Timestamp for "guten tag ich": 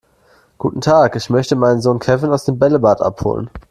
0.57-1.29